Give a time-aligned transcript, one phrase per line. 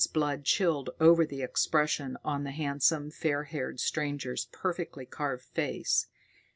[0.03, 6.07] _]Northwood's blood chilled over the expression on the handsome, fair haired stranger's perfectly carved face.